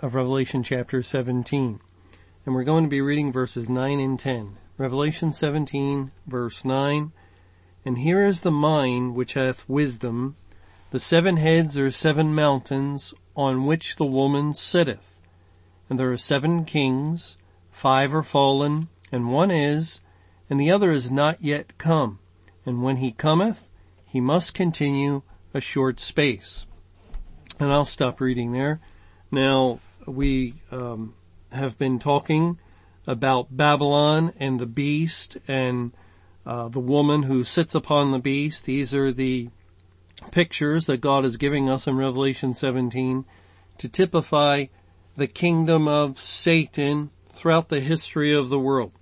of 0.00 0.14
Revelation 0.14 0.62
chapter 0.62 1.02
17. 1.02 1.80
And 2.44 2.54
we're 2.54 2.64
going 2.64 2.84
to 2.84 2.90
be 2.90 3.00
reading 3.00 3.32
verses 3.32 3.68
9 3.68 3.98
and 3.98 4.18
10. 4.18 4.56
Revelation 4.76 5.32
17 5.32 6.10
verse 6.26 6.64
9. 6.66 7.12
And 7.84 7.98
here 7.98 8.22
is 8.22 8.42
the 8.42 8.50
mind 8.50 9.14
which 9.14 9.32
hath 9.32 9.66
wisdom. 9.68 10.36
The 10.90 11.00
seven 11.00 11.38
heads 11.38 11.78
are 11.78 11.90
seven 11.90 12.34
mountains 12.34 13.14
on 13.34 13.64
which 13.64 13.96
the 13.96 14.04
woman 14.04 14.52
sitteth. 14.52 15.20
And 15.88 15.98
there 15.98 16.12
are 16.12 16.18
seven 16.18 16.66
kings, 16.66 17.38
five 17.70 18.14
are 18.14 18.22
fallen, 18.22 18.88
and 19.10 19.30
one 19.30 19.50
is, 19.50 20.02
and 20.50 20.60
the 20.60 20.70
other 20.70 20.90
is 20.90 21.10
not 21.10 21.42
yet 21.42 21.78
come. 21.78 22.18
And 22.66 22.82
when 22.82 22.98
he 22.98 23.12
cometh, 23.12 23.70
he 24.04 24.20
must 24.20 24.52
continue 24.52 25.22
a 25.54 25.60
short 25.60 26.00
space. 26.00 26.66
And 27.58 27.72
I'll 27.72 27.86
stop 27.86 28.20
reading 28.20 28.52
there. 28.52 28.80
Now, 29.30 29.80
we 30.06 30.54
um, 30.70 31.14
have 31.52 31.78
been 31.78 31.98
talking 31.98 32.58
about 33.06 33.56
Babylon 33.56 34.32
and 34.38 34.58
the 34.58 34.66
beast 34.66 35.36
and 35.46 35.92
uh, 36.44 36.68
the 36.68 36.80
woman 36.80 37.24
who 37.24 37.44
sits 37.44 37.74
upon 37.74 38.10
the 38.10 38.18
beast. 38.18 38.64
These 38.64 38.94
are 38.94 39.12
the 39.12 39.48
pictures 40.30 40.86
that 40.86 41.00
God 41.00 41.24
is 41.24 41.36
giving 41.36 41.68
us 41.68 41.86
in 41.86 41.96
Revelation 41.96 42.54
17 42.54 43.24
to 43.78 43.88
typify 43.88 44.66
the 45.16 45.26
kingdom 45.26 45.88
of 45.88 46.18
Satan 46.18 47.10
throughout 47.28 47.68
the 47.68 47.80
history 47.80 48.32
of 48.32 48.48
the 48.48 48.58
world. 48.58 48.92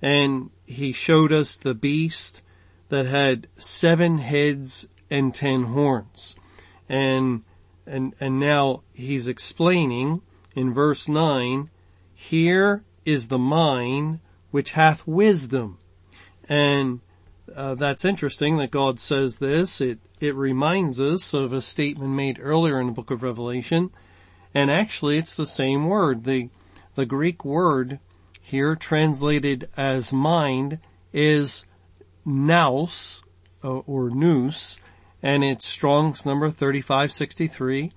And 0.00 0.50
he 0.66 0.92
showed 0.92 1.32
us 1.32 1.56
the 1.56 1.74
beast 1.74 2.42
that 2.88 3.06
had 3.06 3.48
seven 3.56 4.18
heads 4.18 4.86
and 5.10 5.34
ten 5.34 5.64
horns. 5.64 6.36
And 6.88 7.42
and, 7.86 8.14
and 8.18 8.40
now 8.40 8.82
he's 8.94 9.28
explaining 9.28 10.22
in 10.54 10.72
verse 10.72 11.08
9, 11.08 11.70
here 12.14 12.82
is 13.04 13.28
the 13.28 13.38
mind 13.38 14.20
which 14.50 14.72
hath 14.72 15.06
wisdom. 15.06 15.78
And 16.48 17.00
uh, 17.54 17.74
that's 17.74 18.04
interesting 18.04 18.56
that 18.58 18.70
God 18.70 19.00
says 19.00 19.38
this. 19.38 19.80
It, 19.80 19.98
it 20.20 20.34
reminds 20.34 21.00
us 21.00 21.34
of 21.34 21.52
a 21.52 21.60
statement 21.60 22.12
made 22.12 22.38
earlier 22.40 22.80
in 22.80 22.86
the 22.86 22.92
book 22.92 23.10
of 23.10 23.22
Revelation. 23.22 23.90
And 24.54 24.70
actually 24.70 25.18
it's 25.18 25.34
the 25.34 25.46
same 25.46 25.86
word. 25.86 26.24
The, 26.24 26.50
the 26.94 27.06
Greek 27.06 27.44
word 27.44 27.98
here 28.40 28.76
translated 28.76 29.68
as 29.76 30.12
mind 30.12 30.78
is 31.12 31.64
nous 32.24 33.22
uh, 33.62 33.78
or 33.78 34.10
nous 34.10 34.78
and 35.24 35.42
it's 35.42 35.66
Strong's 35.66 36.26
number 36.26 36.50
3563. 36.50 37.90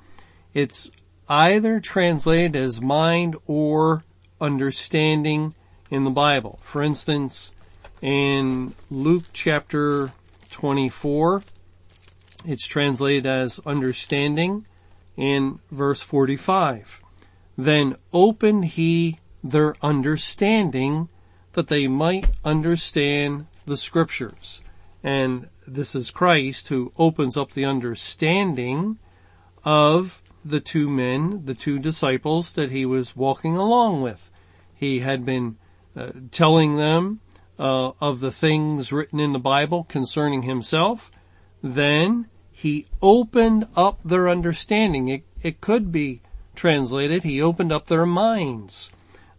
It's 0.53 0.89
either 1.29 1.79
translated 1.79 2.55
as 2.55 2.81
mind 2.81 3.35
or 3.45 4.03
understanding 4.39 5.53
in 5.89 6.03
the 6.03 6.09
Bible. 6.09 6.59
For 6.61 6.81
instance, 6.81 7.53
in 8.01 8.73
Luke 8.89 9.25
chapter 9.33 10.11
24, 10.51 11.43
it's 12.45 12.67
translated 12.67 13.25
as 13.25 13.59
understanding 13.65 14.65
in 15.15 15.59
verse 15.71 16.01
45. 16.01 17.01
Then 17.57 17.95
opened 18.13 18.65
he 18.65 19.19
their 19.43 19.75
understanding 19.81 21.09
that 21.53 21.67
they 21.67 21.87
might 21.87 22.27
understand 22.45 23.47
the 23.65 23.77
scriptures. 23.77 24.61
And 25.03 25.49
this 25.65 25.95
is 25.95 26.09
Christ 26.09 26.69
who 26.69 26.91
opens 26.97 27.35
up 27.35 27.51
the 27.51 27.65
understanding 27.65 28.99
of 29.63 30.21
the 30.49 30.59
two 30.59 30.89
men, 30.89 31.45
the 31.45 31.53
two 31.53 31.79
disciples 31.79 32.53
that 32.53 32.71
he 32.71 32.85
was 32.85 33.15
walking 33.15 33.55
along 33.55 34.01
with. 34.01 34.31
He 34.73 34.99
had 34.99 35.25
been 35.25 35.57
uh, 35.95 36.11
telling 36.31 36.77
them 36.77 37.21
uh, 37.57 37.91
of 37.99 38.19
the 38.19 38.31
things 38.31 38.93
written 38.93 39.19
in 39.19 39.33
the 39.33 39.39
Bible 39.39 39.83
concerning 39.83 40.43
himself. 40.43 41.11
Then 41.63 42.27
he 42.51 42.87
opened 43.01 43.67
up 43.75 43.99
their 44.03 44.29
understanding. 44.29 45.07
It, 45.07 45.23
it 45.41 45.61
could 45.61 45.91
be 45.91 46.21
translated, 46.55 47.23
he 47.23 47.41
opened 47.41 47.71
up 47.71 47.87
their 47.87 48.05
minds 48.05 48.91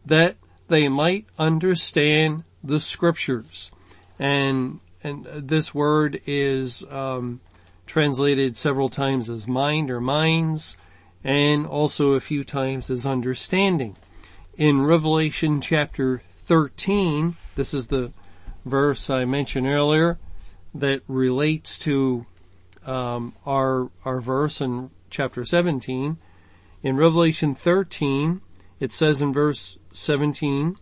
that 0.07 0.37
they 0.69 0.89
might 0.89 1.27
understand 1.39 2.45
the 2.63 2.81
scriptures. 2.81 3.71
And 4.19 4.81
and 5.03 5.27
this 5.27 5.73
word 5.73 6.21
is 6.27 6.85
um, 6.91 7.41
translated 7.87 8.57
several 8.57 8.89
times 8.89 9.31
as 9.31 9.47
mind 9.47 9.91
or 9.91 10.01
minds, 10.01 10.77
and 11.25 11.67
also 11.67 12.13
a 12.13 12.21
few 12.21 12.45
times 12.45 12.91
as 12.91 13.07
understanding. 13.07 13.97
In 14.57 14.85
Revelation 14.85 15.61
chapter 15.61 16.23
13, 16.33 17.37
this 17.55 17.75
is 17.75 17.89
the 17.89 18.13
verse 18.65 19.11
I 19.11 19.25
mentioned 19.25 19.67
earlier 19.67 20.19
that 20.75 21.03
relates 21.09 21.79
to 21.81 22.27
um, 22.87 23.35
our 23.45 23.91
our 24.05 24.21
verse 24.21 24.61
in 24.61 24.91
chapter 25.11 25.45
17. 25.45 26.19
In 26.83 26.97
Revelation 26.97 27.55
13, 27.55 28.41
it 28.81 28.93
says 28.93 29.21
in 29.21 29.33
verse 29.33 29.79
17 29.93 30.77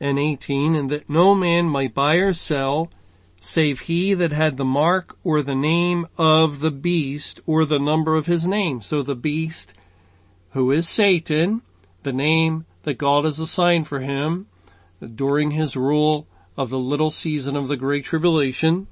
and 0.00 0.18
18, 0.18 0.74
and 0.74 0.90
that 0.90 1.10
no 1.10 1.34
man 1.34 1.66
might 1.66 1.94
buy 1.94 2.16
or 2.16 2.32
sell 2.32 2.90
save 3.40 3.80
he 3.80 4.12
that 4.14 4.32
had 4.32 4.56
the 4.56 4.64
mark 4.64 5.16
or 5.24 5.42
the 5.42 5.54
name 5.54 6.06
of 6.18 6.60
the 6.60 6.70
beast 6.70 7.40
or 7.46 7.64
the 7.64 7.78
number 7.78 8.14
of 8.14 8.26
his 8.26 8.46
name. 8.46 8.82
So 8.82 9.02
the 9.02 9.16
beast, 9.16 9.72
who 10.52 10.70
is 10.70 10.88
Satan, 10.88 11.62
the 12.02 12.12
name 12.12 12.66
that 12.82 12.98
God 12.98 13.24
has 13.24 13.38
assigned 13.38 13.86
for 13.86 14.00
him 14.00 14.46
during 15.14 15.52
his 15.52 15.76
rule 15.76 16.26
of 16.56 16.70
the 16.70 16.78
little 16.78 17.10
season 17.10 17.56
of 17.56 17.68
the 17.68 17.76
great 17.76 18.04
tribulation, 18.04 18.86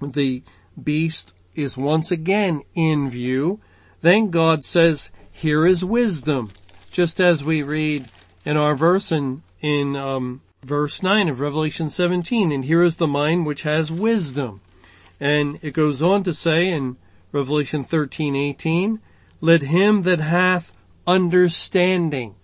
the 0.00 0.42
beast 0.82 1.32
is 1.54 1.76
once 1.76 2.10
again 2.10 2.62
in 2.74 3.10
view. 3.10 3.60
Then 4.00 4.30
God 4.30 4.64
says, 4.64 5.10
here 5.30 5.66
is 5.66 5.84
wisdom, 5.84 6.50
just 6.90 7.20
as 7.20 7.44
we 7.44 7.62
read 7.62 8.08
in 8.44 8.56
our 8.56 8.76
verse 8.76 9.10
in, 9.10 9.42
in 9.60 9.96
um, 9.96 10.40
verse 10.62 11.02
9 11.02 11.28
of 11.28 11.40
Revelation 11.40 11.90
17, 11.90 12.52
and 12.52 12.64
here 12.64 12.82
is 12.82 12.96
the 12.96 13.06
mind 13.06 13.46
which 13.46 13.62
has 13.62 13.90
wisdom. 13.90 14.60
And 15.18 15.58
it 15.62 15.72
goes 15.72 16.02
on 16.02 16.22
to 16.24 16.34
say 16.34 16.68
in 16.68 16.96
Revelation 17.32 17.84
13, 17.84 18.36
18, 18.36 19.00
let 19.40 19.62
him 19.62 20.02
that 20.02 20.20
hath 20.20 20.72
understanding. 21.06 22.34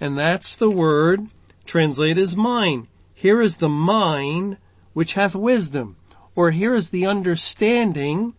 And 0.00 0.18
that's 0.18 0.56
the 0.56 0.70
word 0.70 1.28
translated 1.64 2.18
as 2.18 2.36
mind. 2.36 2.88
Here 3.14 3.40
is 3.40 3.56
the 3.56 3.68
mind 3.68 4.58
which 4.92 5.14
hath 5.14 5.34
wisdom. 5.34 5.96
Or 6.34 6.50
here 6.50 6.74
is 6.74 6.90
the 6.90 7.06
understanding 7.06 8.34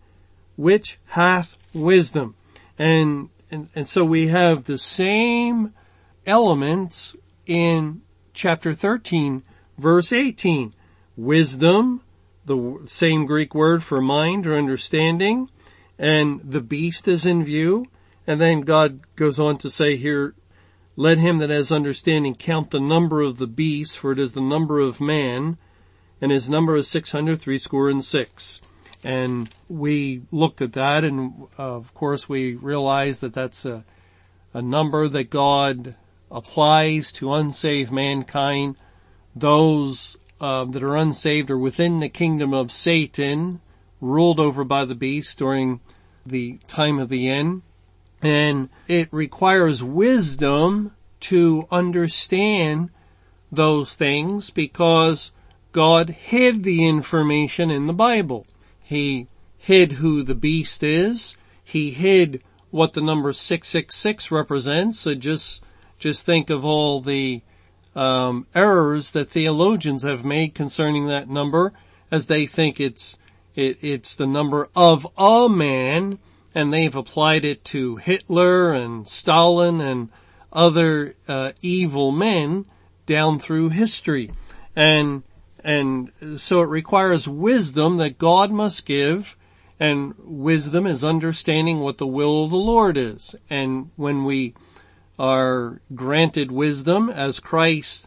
which 0.56 0.98
hath 1.06 1.56
wisdom. 1.72 2.34
And, 2.78 3.30
and, 3.50 3.68
and 3.74 3.88
so 3.88 4.04
we 4.04 4.28
have 4.28 4.64
the 4.64 4.78
same 4.78 5.72
elements 6.26 7.14
in 7.46 8.02
chapter 8.32 8.72
13 8.72 9.42
verse 9.78 10.12
18. 10.12 10.74
Wisdom, 11.16 12.02
the 12.44 12.80
same 12.86 13.26
Greek 13.26 13.54
word 13.54 13.82
for 13.82 14.00
mind 14.00 14.46
or 14.46 14.54
understanding, 14.54 15.48
and 15.98 16.40
the 16.40 16.60
beast 16.60 17.06
is 17.06 17.24
in 17.24 17.44
view. 17.44 17.86
And 18.26 18.40
then 18.40 18.62
God 18.62 19.00
goes 19.16 19.38
on 19.38 19.58
to 19.58 19.70
say 19.70 19.96
here, 19.96 20.34
let 20.96 21.18
him 21.18 21.38
that 21.38 21.50
has 21.50 21.72
understanding 21.72 22.34
count 22.34 22.70
the 22.70 22.80
number 22.80 23.20
of 23.20 23.38
the 23.38 23.46
beast, 23.46 23.98
for 23.98 24.12
it 24.12 24.18
is 24.18 24.32
the 24.32 24.40
number 24.40 24.78
of 24.80 25.00
man, 25.00 25.58
and 26.20 26.30
his 26.30 26.48
number 26.48 26.76
is 26.76 26.88
six 26.88 27.10
hundred 27.12 27.40
three 27.40 27.58
score 27.58 27.90
and 27.90 28.04
six. 28.04 28.60
And 29.02 29.50
we 29.68 30.22
looked 30.30 30.62
at 30.62 30.72
that 30.74 31.04
and 31.04 31.48
of 31.58 31.92
course 31.92 32.28
we 32.28 32.54
realized 32.54 33.20
that 33.20 33.34
that's 33.34 33.66
a, 33.66 33.84
a 34.54 34.62
number 34.62 35.08
that 35.08 35.28
God 35.28 35.94
applies 36.30 37.12
to 37.12 37.34
unsaved 37.34 37.92
mankind. 37.92 38.76
Those 39.36 40.16
uh, 40.40 40.64
that 40.66 40.82
are 40.82 40.96
unsaved 40.96 41.50
are 41.50 41.58
within 41.58 42.00
the 42.00 42.08
kingdom 42.08 42.54
of 42.54 42.72
Satan, 42.72 43.60
ruled 44.00 44.40
over 44.40 44.64
by 44.64 44.84
the 44.84 44.94
beast 44.94 45.38
during 45.38 45.80
the 46.24 46.58
time 46.66 46.98
of 46.98 47.08
the 47.08 47.28
end. 47.28 47.62
And 48.24 48.70
it 48.88 49.08
requires 49.12 49.82
wisdom 49.82 50.92
to 51.20 51.68
understand 51.70 52.90
those 53.52 53.94
things 53.94 54.50
because 54.50 55.32
God 55.72 56.10
hid 56.10 56.64
the 56.64 56.86
information 56.86 57.70
in 57.70 57.86
the 57.86 57.92
Bible. 57.92 58.46
He 58.82 59.28
hid 59.58 59.92
who 59.92 60.22
the 60.22 60.34
beast 60.34 60.82
is. 60.82 61.36
He 61.62 61.90
hid 61.90 62.42
what 62.70 62.94
the 62.94 63.00
number 63.00 63.32
666 63.32 64.30
represents. 64.30 65.00
So 65.00 65.14
just, 65.14 65.62
just 65.98 66.26
think 66.26 66.50
of 66.50 66.64
all 66.64 67.00
the 67.00 67.42
um, 67.94 68.46
errors 68.54 69.12
that 69.12 69.26
theologians 69.26 70.02
have 70.02 70.24
made 70.24 70.54
concerning 70.54 71.06
that 71.06 71.28
number 71.28 71.72
as 72.10 72.26
they 72.26 72.46
think 72.46 72.80
it's 72.80 73.16
it, 73.54 73.82
it's 73.82 74.16
the 74.16 74.26
number 74.26 74.68
of 74.74 75.06
a 75.16 75.48
man 75.48 76.18
and 76.54 76.72
they've 76.72 76.94
applied 76.94 77.44
it 77.44 77.64
to 77.66 77.96
Hitler 77.96 78.72
and 78.72 79.08
Stalin 79.08 79.80
and 79.80 80.08
other 80.52 81.14
uh, 81.26 81.52
evil 81.60 82.12
men 82.12 82.66
down 83.06 83.38
through 83.38 83.70
history. 83.70 84.30
And 84.76 85.22
and 85.64 86.12
so 86.36 86.60
it 86.60 86.68
requires 86.68 87.26
wisdom 87.26 87.96
that 87.96 88.18
God 88.18 88.50
must 88.50 88.84
give 88.84 89.36
and 89.80 90.14
wisdom 90.18 90.86
is 90.86 91.02
understanding 91.02 91.80
what 91.80 91.98
the 91.98 92.06
will 92.06 92.44
of 92.44 92.50
the 92.50 92.56
Lord 92.56 92.96
is. 92.96 93.34
And 93.50 93.90
when 93.96 94.24
we 94.24 94.54
are 95.18 95.80
granted 95.94 96.52
wisdom 96.52 97.08
as 97.08 97.40
Christ 97.40 98.06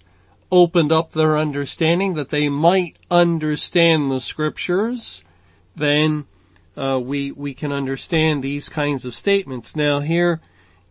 opened 0.51 0.91
up 0.91 1.11
their 1.11 1.38
understanding 1.38 2.13
that 2.13 2.29
they 2.29 2.47
might 2.47 2.97
understand 3.11 4.11
the 4.11 4.21
scriptures, 4.21 5.23
then 5.75 6.25
uh, 6.77 7.00
we 7.03 7.31
we 7.31 7.53
can 7.53 7.71
understand 7.71 8.44
these 8.44 8.69
kinds 8.69 9.03
of 9.03 9.15
statements. 9.15 9.75
Now 9.75 10.00
here 10.00 10.39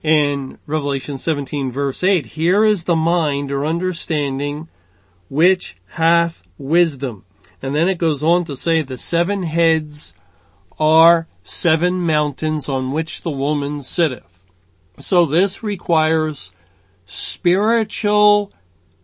in 0.03 0.59
Revelation 0.67 1.17
17 1.17 1.71
verse 1.71 2.03
8, 2.03 2.27
here 2.27 2.65
is 2.65 2.85
the 2.85 2.97
mind 2.97 3.53
or 3.53 3.65
understanding 3.65 4.69
which 5.29 5.77
hath 5.91 6.43
wisdom. 6.59 7.25
And 7.62 7.75
then 7.75 7.88
it 7.88 7.99
goes 7.99 8.23
on 8.23 8.44
to 8.44 8.56
say 8.56 8.83
the 8.83 8.99
seven 8.99 9.44
heads 9.44 10.15
are 10.79 11.27
seven 11.43 12.00
mountains 12.00 12.69
on 12.69 12.93
which 12.93 13.23
the 13.23 13.31
woman 13.31 13.82
sitteth. 13.82 14.44
So 14.99 15.25
this 15.25 15.62
requires 15.62 16.53
spiritual 17.06 18.53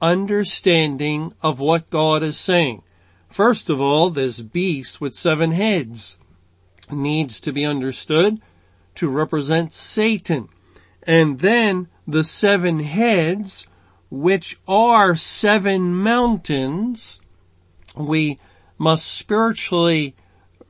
understanding 0.00 1.32
of 1.42 1.60
what 1.60 1.90
God 1.90 2.22
is 2.22 2.36
saying. 2.36 2.82
First 3.28 3.70
of 3.70 3.80
all, 3.80 4.10
this 4.10 4.40
beast 4.40 5.00
with 5.00 5.14
seven 5.14 5.52
heads 5.52 6.18
needs 6.92 7.40
to 7.40 7.52
be 7.52 7.64
understood 7.64 8.40
to 8.96 9.08
represent 9.08 9.72
Satan. 9.72 10.48
And 11.04 11.40
then 11.40 11.88
the 12.06 12.24
seven 12.24 12.80
heads, 12.80 13.66
which 14.10 14.58
are 14.68 15.16
seven 15.16 15.94
mountains, 15.94 17.20
we 17.96 18.38
must 18.78 19.06
spiritually 19.06 20.14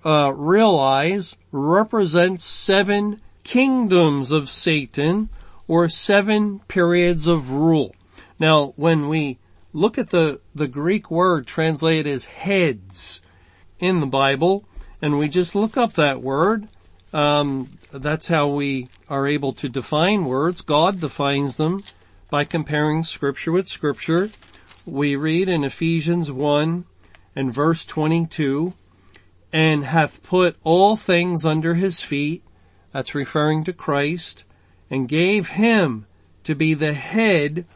uh, 0.04 0.32
realize 0.34 1.36
represent 1.50 2.40
seven 2.40 3.20
kingdoms 3.42 4.30
of 4.30 4.48
Satan 4.48 5.28
or 5.68 5.88
seven 5.88 6.60
periods 6.68 7.26
of 7.26 7.50
rule. 7.50 7.94
Now, 8.38 8.74
when 8.76 9.08
we 9.08 9.38
look 9.72 9.98
at 9.98 10.10
the, 10.10 10.40
the 10.54 10.68
Greek 10.68 11.10
word 11.10 11.46
translated 11.46 12.06
as 12.06 12.24
heads 12.26 13.20
in 13.78 14.00
the 14.00 14.06
Bible, 14.06 14.64
and 15.02 15.18
we 15.18 15.28
just 15.28 15.56
look 15.56 15.76
up 15.76 15.94
that 15.94 16.22
word, 16.22 16.68
um, 17.12 17.68
that's 17.92 18.28
how 18.28 18.48
we 18.48 18.88
are 19.08 19.26
able 19.26 19.52
to 19.54 19.68
define 19.68 20.24
words. 20.24 20.60
God 20.60 21.00
defines 21.00 21.56
them 21.56 21.82
by 22.30 22.44
comparing 22.44 23.04
scripture 23.04 23.52
with 23.52 23.68
scripture. 23.68 24.30
We 24.86 25.16
read 25.16 25.48
in 25.48 25.64
Ephesians 25.64 26.30
1 26.30 26.84
and 27.34 27.52
verse 27.52 27.84
22, 27.84 28.72
and 29.52 29.84
hath 29.84 30.22
put 30.22 30.56
all 30.64 30.96
things 30.96 31.44
under 31.44 31.74
his 31.74 32.00
feet, 32.00 32.42
that's 32.92 33.14
referring 33.14 33.64
to 33.64 33.72
Christ, 33.72 34.44
and 34.88 35.08
gave 35.08 35.50
him 35.50 36.06
to 36.44 36.54
be 36.54 36.74
the 36.74 36.94
head 36.94 37.66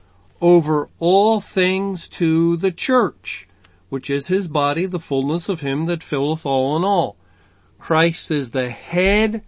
over 0.41 0.89
all 0.99 1.41
things 1.41 2.09
to 2.09 2.57
the 2.57 2.73
church, 2.73 3.49
which 3.89 4.11
is 4.11 4.29
his 4.29 4.49
body, 4.49 4.87
the 4.87 4.99
fullness 4.99 5.49
of 5.49 5.61
him 5.61 5.87
that 5.87 6.03
filleth 6.03 6.45
all 6.45 6.77
in 6.77 6.85
all. 6.85 7.17
Christ 7.79 8.31
is 8.31 8.51
the 8.51 8.71
head 8.71 9.43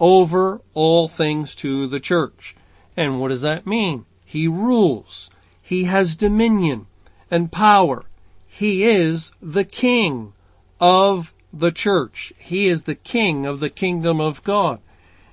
over 0.00 0.60
all 0.74 1.08
things 1.08 1.54
to 1.56 1.86
the 1.86 2.00
church. 2.00 2.56
And 2.96 3.20
what 3.20 3.28
does 3.28 3.42
that 3.42 3.66
mean? 3.66 4.04
He 4.24 4.48
rules. 4.48 5.30
He 5.60 5.84
has 5.84 6.16
dominion 6.16 6.86
and 7.30 7.52
power. 7.52 8.04
He 8.48 8.84
is 8.84 9.32
the 9.40 9.64
king 9.64 10.32
of 10.80 11.34
the 11.52 11.72
church. 11.72 12.32
He 12.38 12.68
is 12.68 12.84
the 12.84 12.94
king 12.94 13.46
of 13.46 13.60
the 13.60 13.70
kingdom 13.70 14.20
of 14.20 14.42
God. 14.44 14.80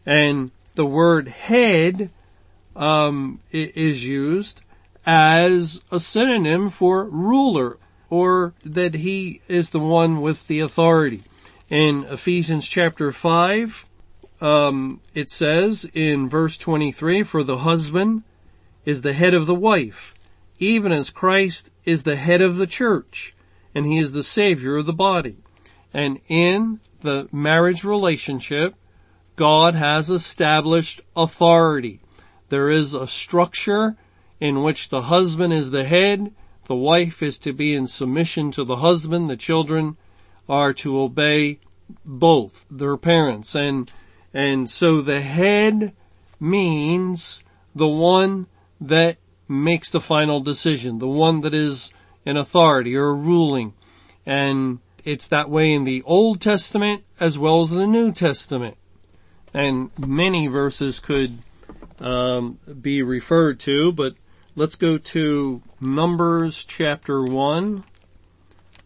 And 0.06 0.52
the 0.76 0.86
word 0.86 1.28
head 1.28 2.10
um, 2.76 3.40
is 3.52 4.06
used 4.06 4.62
as 5.06 5.82
a 5.92 6.00
synonym 6.00 6.70
for 6.70 7.06
ruler 7.06 7.78
or 8.14 8.54
that 8.64 8.94
he 8.94 9.42
is 9.48 9.72
the 9.72 9.80
one 9.80 10.22
with 10.22 10.46
the 10.46 10.60
authority. 10.60 11.24
In 11.72 12.04
Ephesians 12.04 12.68
chapter 12.68 13.12
5, 13.12 13.88
um, 14.40 15.02
it 15.16 15.32
says 15.32 15.90
in 15.96 16.30
verse 16.30 16.56
23, 16.60 17.24
for 17.24 17.42
the 17.42 17.58
husband 17.58 18.22
is 18.86 19.02
the 19.02 19.14
head 19.14 19.34
of 19.34 19.48
the 19.48 19.56
wife, 19.56 20.14
even 20.60 20.92
as 20.92 21.10
Christ 21.10 21.72
is 21.86 22.04
the 22.04 22.16
head 22.16 22.40
of 22.40 22.58
the 22.58 22.68
church, 22.68 23.34
and 23.74 23.84
he 23.88 23.98
is 23.98 24.12
the 24.12 24.24
savior 24.24 24.78
of 24.78 24.86
the 24.86 24.94
body. 24.94 25.38
And 25.92 26.20
in 26.28 26.82
the 27.02 27.28
marriage 27.32 27.84
relationship, 27.84 28.76
God 29.36 29.74
has 29.74 30.12
established 30.12 31.02
authority. 31.16 32.00
There 32.50 32.70
is 32.70 32.94
a 32.94 33.08
structure 33.08 33.98
in 34.40 34.62
which 34.62 34.90
the 34.90 35.02
husband 35.02 35.52
is 35.52 35.72
the 35.72 35.86
head, 35.86 36.32
the 36.66 36.76
wife 36.76 37.22
is 37.22 37.38
to 37.40 37.54
be 37.54 37.76
in 37.76 37.88
submission 37.88 38.52
to 38.52 38.64
the 38.64 38.78
husband, 38.78 39.30
the 39.30 39.38
children 39.38 39.98
are 40.48 40.74
to 40.74 41.00
obey 41.00 41.60
both 42.06 42.66
their 42.70 42.98
parents. 42.98 43.56
And, 43.56 43.92
and 44.34 44.70
so 44.70 45.02
the 45.02 45.22
head 45.22 45.94
means 46.40 47.44
the 47.76 47.88
one 47.88 48.48
that 48.80 49.18
makes 49.48 49.92
the 49.92 50.02
final 50.02 50.40
decision, 50.40 51.00
the 51.00 51.08
one 51.08 51.42
that 51.42 51.54
is 51.54 51.92
in 52.26 52.38
authority 52.38 52.96
or 52.96 53.16
ruling. 53.16 53.74
And 54.26 54.80
it's 55.04 55.28
that 55.28 55.50
way 55.50 55.74
in 55.74 55.84
the 55.84 56.02
Old 56.04 56.42
Testament 56.42 57.04
as 57.20 57.38
well 57.38 57.62
as 57.62 57.72
the 57.72 57.88
New 57.88 58.12
Testament 58.12 58.78
and 59.54 59.92
many 59.98 60.48
verses 60.48 61.00
could 61.00 61.38
um, 62.00 62.60
be 62.82 63.04
referred 63.04 63.60
to, 63.62 63.92
but 63.92 64.16
let's 64.56 64.76
go 64.76 64.98
to 65.00 65.62
Numbers 65.82 66.64
chapter 66.64 67.24
1, 67.24 67.84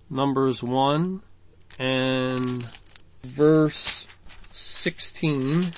Numbers 0.09 0.63
1 0.63 1.21
and 1.77 2.63
verse 3.23 4.07
16. 4.51 5.71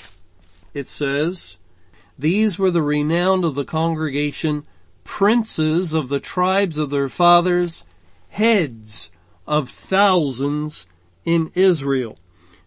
It 0.74 0.88
says, 0.88 1.58
These 2.20 2.60
were 2.60 2.70
the 2.70 2.84
renowned 2.84 3.44
of 3.44 3.56
the 3.56 3.66
congregation, 3.66 4.64
princes 5.04 5.96
of 5.96 6.10
the 6.10 6.20
tribes 6.20 6.78
of 6.78 6.92
their 6.92 7.10
fathers, 7.10 7.84
heads 8.30 9.12
of 9.48 9.70
thousands 9.70 10.88
in 11.26 11.52
Israel. 11.56 12.20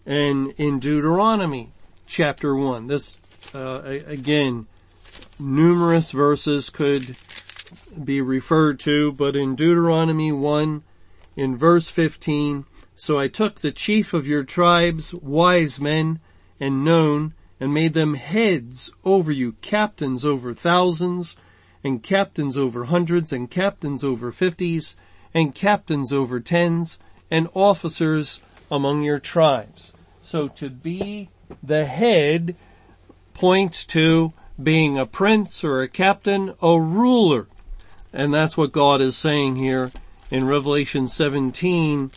And 0.04 0.52
in 0.56 0.80
Deuteronomy 0.80 1.72
chapter 2.04 2.56
1. 2.56 2.88
This, 2.88 3.20
uh, 3.54 3.82
again, 4.06 4.66
numerous 5.42 6.11
verses 6.12 6.70
could 6.70 7.16
be 8.02 8.20
referred 8.20 8.80
to, 8.80 9.12
but 9.12 9.37
in 9.37 9.54
Deuteronomy 9.54 10.32
1, 10.32 10.82
in 11.37 11.56
verse 11.56 11.88
15, 11.88 12.64
so 12.94 13.18
I 13.18 13.28
took 13.28 13.61
the 13.61 13.72
chief 13.72 14.14
of 14.14 14.26
your 14.26 14.44
tribes, 14.44 15.14
wise 15.14 15.80
men, 15.80 16.20
and 16.61 16.84
known, 16.84 17.34
and 17.58 17.72
made 17.72 17.94
them 17.94 18.14
heads 18.14 18.92
over 19.04 19.32
you, 19.32 19.52
captains 19.61 20.25
over 20.25 20.54
thousands, 20.54 21.37
and 21.82 22.02
captains 22.02 22.56
over 22.56 22.84
hundreds, 22.84 23.32
and 23.32 23.50
captains 23.50 24.04
over 24.04 24.30
fifties, 24.30 24.96
and 25.34 25.54
captains 25.54 26.12
over 26.12 26.38
tens, 26.38 26.99
and 27.30 27.49
officers 27.54 28.42
among 28.70 29.02
your 29.02 29.18
tribes. 29.18 29.92
So 30.20 30.49
to 30.49 30.70
be 30.70 31.30
the 31.62 31.87
head 31.87 32.56
points 33.34 33.87
to 33.87 34.32
being 34.61 34.99
a 34.99 35.06
prince 35.06 35.62
or 35.62 35.80
a 35.80 35.88
captain, 35.88 36.54
a 36.62 36.80
ruler. 36.80 37.47
And 38.12 38.32
that's 38.32 38.56
what 38.56 38.73
God 38.73 39.00
is 39.00 39.16
saying 39.16 39.56
here 39.56 39.92
in 40.30 40.47
Revelation 40.47 41.09
17 41.09 42.11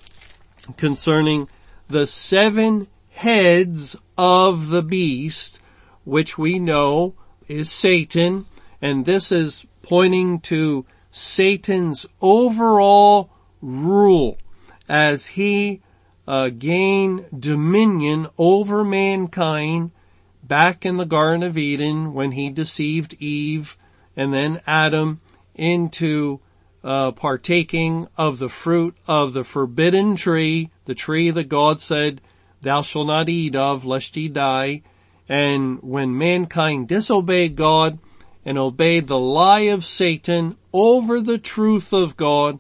concerning 0.78 1.48
the 1.88 2.08
seven 2.08 2.88
heads 3.12 3.96
of 4.18 4.70
the 4.70 4.82
beast, 4.82 5.62
which 6.04 6.38
we 6.38 6.60
know 6.60 7.14
is 7.48 7.72
Satan. 7.72 8.46
And 8.82 9.06
this 9.06 9.32
is 9.32 9.66
pointing 9.84 10.40
to 10.42 10.86
Satan's 11.12 12.06
overall 12.22 13.30
rule 13.62 14.38
as 14.90 15.28
he 15.28 15.82
uh, 16.28 16.50
gained 16.50 17.26
dominion 17.38 18.28
over 18.38 18.84
mankind 18.84 19.92
back 20.48 20.86
in 20.86 20.98
the 20.98 21.06
Garden 21.06 21.44
of 21.44 21.58
Eden 21.58 22.14
when 22.14 22.32
he 22.32 22.50
deceived 22.50 23.16
Eve 23.20 23.78
and 24.16 24.34
then 24.34 24.62
Adam 24.68 25.20
into 25.56 26.40
uh, 26.84 27.12
partaking 27.12 28.08
of 28.18 28.38
the 28.38 28.50
fruit 28.50 28.96
of 29.08 29.34
the 29.34 29.44
forbidden 29.44 30.16
tree, 30.16 30.70
the 30.86 30.96
tree 30.96 31.32
that 31.32 31.50
God 31.50 31.82
said, 31.82 32.22
thou 32.62 32.82
shalt 32.82 33.08
not 33.08 33.30
eat 33.30 33.56
of 33.56 33.86
lest 33.86 34.16
ye 34.16 34.28
die. 34.28 34.84
And 35.28 35.82
when 35.82 36.18
mankind 36.18 36.88
disobeyed 36.88 37.56
God 37.56 37.98
and 38.46 38.58
obeyed 38.58 39.08
the 39.08 39.20
lie 39.20 39.62
of 39.62 39.84
Satan 39.84 40.58
over 40.72 41.20
the 41.20 41.40
truth 41.40 41.92
of 41.92 42.16
God, 42.16 42.60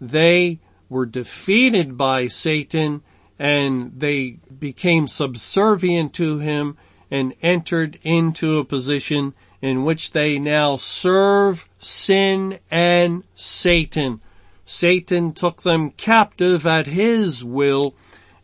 they 0.00 0.58
were 0.90 1.06
defeated 1.06 1.96
by 1.96 2.26
Satan 2.26 3.02
and 3.38 3.92
they 3.98 4.38
became 4.58 5.08
subservient 5.08 6.12
to 6.14 6.38
him 6.38 6.76
and 7.14 7.32
entered 7.42 7.96
into 8.02 8.58
a 8.58 8.64
position 8.64 9.32
in 9.62 9.84
which 9.84 10.10
they 10.10 10.36
now 10.36 10.74
serve 10.74 11.68
sin 11.78 12.58
and 12.72 13.22
Satan. 13.36 14.20
Satan 14.66 15.32
took 15.32 15.62
them 15.62 15.90
captive 15.90 16.66
at 16.66 16.88
his 16.88 17.44
will 17.44 17.94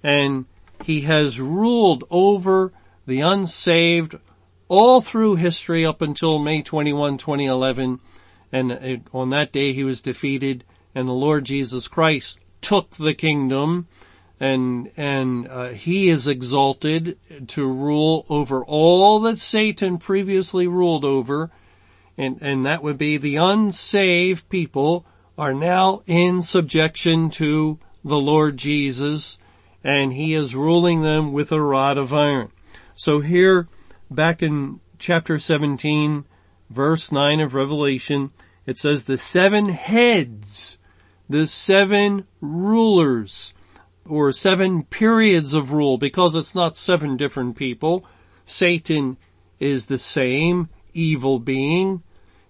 and 0.05 0.45
he 0.85 1.00
has 1.00 1.41
ruled 1.41 2.05
over 2.12 2.73
the 3.09 3.21
unsaved 3.21 4.15
all 4.69 5.00
through 5.00 5.35
history 5.35 5.85
up 5.85 6.00
until 6.00 6.39
May 6.39 6.62
21, 6.62 7.19
2011. 7.19 7.99
And 8.53 9.03
on 9.12 9.31
that 9.31 9.50
day 9.50 9.73
he 9.73 9.83
was 9.83 10.00
defeated 10.00 10.62
and 10.95 11.09
the 11.09 11.12
Lord 11.12 11.45
Jesus 11.45 11.89
Christ 11.89 12.39
took 12.61 12.91
the 12.91 13.15
kingdom 13.15 13.89
and 14.40 14.90
and 14.97 15.47
uh, 15.47 15.68
he 15.68 16.09
is 16.09 16.26
exalted 16.26 17.18
to 17.49 17.70
rule 17.70 18.25
over 18.30 18.64
all 18.64 19.20
that 19.20 19.38
Satan 19.38 19.99
previously 19.99 20.66
ruled 20.66 21.04
over, 21.04 21.50
and 22.16 22.38
and 22.40 22.64
that 22.64 22.82
would 22.82 22.97
be 22.97 23.18
the 23.18 23.37
unsaved 23.37 24.49
people 24.49 25.04
are 25.37 25.54
now 25.54 26.02
in 26.06 26.42
subjection 26.42 27.30
to 27.30 27.78
the 28.02 28.18
Lord 28.18 28.56
Jesus, 28.56 29.38
and 29.85 30.14
he 30.14 30.35
is 30.35 30.56
ruling 30.56 31.02
them 31.02 31.32
with 31.32 31.52
a 31.52 31.61
rod 31.61 31.99
of 31.99 32.12
iron. 32.12 32.50
So 32.94 33.20
here, 33.20 33.68
back 34.11 34.42
in 34.42 34.80
chapter 34.99 35.38
17, 35.38 36.25
verse 36.68 37.11
9 37.11 37.40
of 37.40 37.54
Revelation, 37.54 38.30
it 38.66 38.76
says 38.76 39.04
the 39.04 39.16
seven 39.18 39.70
heads, 39.70 40.78
the 41.28 41.47
seven 41.47 42.26
rulers, 42.40 43.54
or 44.11 44.33
seven 44.33 44.83
periods 44.83 45.55
of 45.55 45.73
rule 45.73 45.97
because 45.97 46.35
it's 46.35 46.55
not 46.55 46.76
seven 46.76 47.17
different 47.17 47.57
people. 47.57 48.05
Satan 48.45 49.17
is 49.59 49.87
the 49.87 49.99
same 49.99 50.69
evil 50.93 51.38
being. 51.38 52.02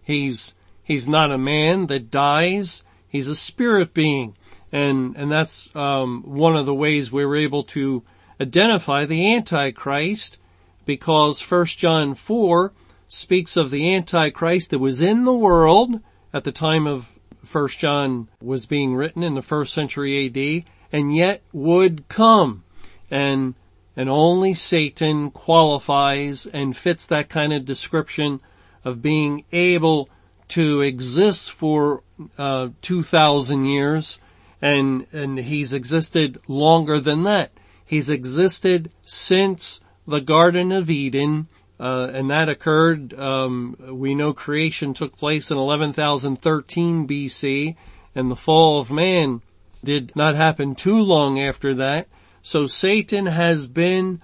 He's, 0.03 0.55
he's 0.83 1.09
not 1.09 1.31
a 1.31 1.39
man 1.39 1.87
that 1.89 2.11
dies. 2.11 2.83
He's 3.09 3.29
a 3.29 3.35
spirit 3.35 3.93
being. 3.93 4.37
And, 4.73 5.17
and 5.17 5.31
that's, 5.31 5.75
um, 5.77 6.23
one 6.23 6.57
of 6.57 6.67
the 6.67 6.75
ways 6.75 7.13
we 7.13 7.27
were 7.27 7.37
able 7.37 7.65
to 7.65 8.03
identify 8.41 9.05
the 9.05 9.35
Antichrist 9.35 10.39
because 10.87 11.43
1 11.43 11.67
John 11.67 12.15
4 12.15 12.73
speaks 13.07 13.57
of 13.57 13.71
the 13.71 13.95
Antichrist 13.95 14.71
that 14.71 14.79
was 14.79 15.03
in 15.03 15.25
the 15.25 15.35
world 15.35 16.01
at 16.33 16.45
the 16.45 16.53
time 16.53 16.87
of 16.87 17.19
1 17.51 17.69
John 17.69 18.29
was 18.41 18.67
being 18.67 18.95
written 18.95 19.23
in 19.23 19.35
the 19.35 19.43
first 19.43 19.75
century 19.75 20.27
AD 20.27 20.65
and 20.93 21.15
yet 21.15 21.43
would 21.53 22.09
come. 22.09 22.65
And, 23.11 23.55
and 23.97 24.09
only 24.09 24.55
Satan 24.55 25.31
qualifies 25.31 26.47
and 26.47 26.77
fits 26.77 27.07
that 27.07 27.29
kind 27.29 27.53
of 27.53 27.65
description 27.65 28.41
of 28.85 29.03
being 29.03 29.45
able 29.53 30.09
to 30.49 30.81
exist 30.81 31.53
for, 31.53 32.03
uh, 32.39 32.69
2,000 32.83 33.65
years 33.65 34.21
and, 34.63 35.07
and 35.13 35.39
he's 35.39 35.73
existed 35.73 36.39
longer 36.49 37.01
than 37.01 37.23
that. 37.23 37.51
He's 37.85 38.09
existed 38.09 38.91
since 39.03 39.81
the 40.07 40.21
Garden 40.21 40.71
of 40.73 40.91
Eden, 40.91 41.49
uh, 41.79 42.11
and 42.13 42.31
that 42.31 42.49
occurred, 42.49 43.15
um, 43.15 43.77
we 43.91 44.15
know 44.15 44.33
creation 44.33 44.93
took 44.93 45.17
place 45.17 45.51
in 45.51 45.57
11,013 45.57 47.07
BC, 47.07 47.77
and 48.15 48.31
the 48.31 48.37
fall 48.37 48.81
of 48.81 48.91
man 48.91 49.41
did 49.83 50.15
not 50.15 50.35
happen 50.35 50.75
too 50.75 50.99
long 50.99 51.39
after 51.39 51.75
that. 51.75 52.09
So 52.43 52.67
Satan 52.67 53.27
has 53.27 53.67
been 53.67 54.21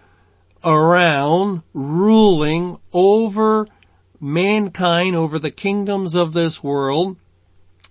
around 0.65 1.63
ruling 1.73 2.79
over 2.93 3.69
mankind, 4.21 5.15
over 5.15 5.39
the 5.39 5.51
kingdoms 5.51 6.15
of 6.15 6.33
this 6.33 6.63
world 6.63 7.17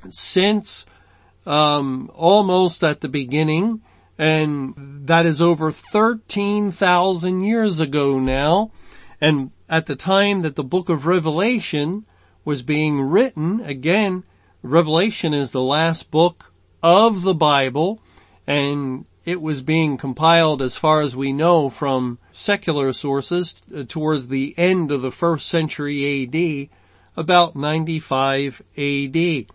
since 0.10 0.86
um, 1.46 2.10
almost 2.16 2.84
at 2.84 3.02
the 3.02 3.10
beginning, 3.10 3.82
and 4.18 4.74
that 5.08 5.26
is 5.26 5.42
over 5.42 5.72
13,000 5.72 7.44
years 7.44 7.80
ago 7.80 8.20
now. 8.20 8.72
And 9.22 9.52
at 9.70 9.86
the 9.86 9.96
time 9.96 10.42
that 10.42 10.56
the 10.56 10.64
book 10.64 10.90
of 10.90 11.06
Revelation 11.06 12.06
was 12.44 12.62
being 12.62 13.02
written, 13.02 13.62
again, 13.62 14.24
Revelation 14.62 15.34
is 15.34 15.52
the 15.52 15.62
last 15.62 16.12
book 16.12 16.52
of 16.86 17.24
the 17.24 17.34
Bible 17.34 18.00
and 18.46 19.06
it 19.26 19.42
was 19.42 19.64
being 19.64 19.98
compiled 19.98 20.62
as 20.62 20.78
far 20.78 21.02
as 21.02 21.16
we 21.16 21.34
know 21.34 21.68
from 21.68 22.20
secular 22.32 22.94
sources 22.94 23.56
uh, 23.76 23.84
towards 23.88 24.28
the 24.28 24.54
end 24.56 24.92
of 24.92 25.02
the 25.02 25.12
first 25.12 25.48
century 25.48 26.24
AD, 26.24 26.70
about 27.18 27.56
95 27.56 28.62
AD. 28.78 29.46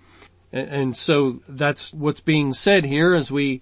And 0.52 0.96
so 0.96 1.38
that's 1.48 1.94
what's 1.94 2.20
being 2.20 2.52
said 2.52 2.84
here 2.84 3.14
as 3.14 3.30
we, 3.30 3.60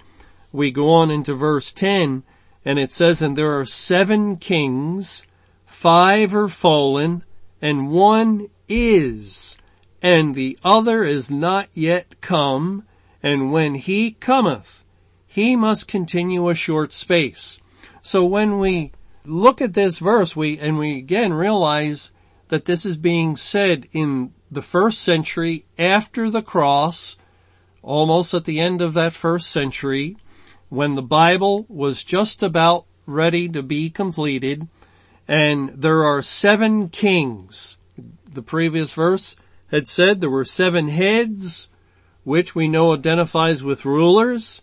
we 0.50 0.70
go 0.70 0.88
on 0.88 1.10
into 1.10 1.34
verse 1.34 1.70
10 1.75 2.22
and 2.64 2.78
it 2.78 2.90
says, 2.90 3.20
and 3.20 3.37
there 3.37 3.60
are 3.60 3.66
seven 3.66 4.38
kings, 4.38 5.26
five 5.66 6.34
are 6.34 6.48
fallen 6.48 7.22
and 7.60 7.90
one 7.90 8.48
is, 8.66 9.58
and 10.00 10.34
the 10.34 10.58
other 10.64 11.04
is 11.04 11.30
not 11.30 11.68
yet 11.75 12.18
come 12.22 12.84
and 13.22 13.52
when 13.52 13.75
he 13.75 14.12
cometh, 14.12 14.84
he 15.26 15.56
must 15.56 15.88
continue 15.88 16.48
a 16.48 16.54
short 16.54 16.92
space. 16.92 17.60
So 18.02 18.25
when 18.25 18.58
we 18.58 18.92
look 19.25 19.60
at 19.60 19.75
this 19.75 19.98
verse, 19.98 20.34
we, 20.34 20.58
and 20.58 20.78
we 20.78 20.98
again 20.98 21.32
realize 21.32 22.12
that 22.48 22.64
this 22.64 22.87
is 22.87 22.96
being 22.96 23.37
said 23.37 23.87
in 23.92 24.32
the 24.50 24.62
first 24.62 25.00
century 25.00 25.66
after 25.78 26.30
the 26.30 26.42
cross, 26.42 27.16
almost 27.82 28.32
at 28.34 28.44
the 28.44 28.60
end 28.60 28.80
of 28.80 28.94
that 28.94 29.12
first 29.12 29.50
century, 29.50 30.16
when 30.68 30.94
the 30.94 31.02
Bible 31.02 31.66
was 31.68 32.04
just 32.04 32.42
about 32.42 32.87
ready 33.06 33.48
to 33.48 33.62
be 33.62 33.90
completed, 33.90 34.66
and 35.26 35.70
there 35.70 36.04
are 36.04 36.22
seven 36.22 36.88
kings. 36.88 37.76
The 38.30 38.42
previous 38.42 38.94
verse 38.94 39.37
had 39.70 39.87
said 39.87 40.20
there 40.20 40.30
were 40.30 40.44
seven 40.44 40.88
heads, 40.88 41.68
which 42.28 42.54
we 42.54 42.68
know 42.68 42.92
identifies 42.92 43.62
with 43.62 43.87
rulers, 43.87 44.61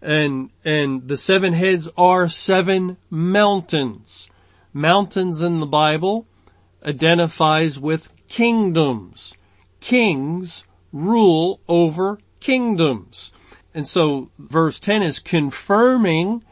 and, 0.00 0.48
and 0.64 1.08
the 1.08 1.16
seven 1.16 1.52
heads 1.52 1.88
are 1.98 2.28
seven 2.28 2.96
mountains. 3.10 4.30
Mountains 4.72 5.40
in 5.40 5.58
the 5.58 5.66
Bible 5.66 6.24
identifies 6.86 7.80
with 7.80 8.12
kingdoms. 8.28 9.36
Kings 9.80 10.62
rule 10.92 11.60
over 11.66 12.20
kingdoms. 12.38 13.32
And 13.74 13.88
so 13.88 14.30
verse 14.38 14.78
10 14.78 15.02
is 15.02 15.18
confirming 15.18 16.44